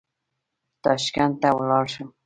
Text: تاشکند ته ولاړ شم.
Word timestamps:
تاشکند 0.83 1.33
ته 1.41 1.49
ولاړ 1.57 1.85
شم. 1.93 2.09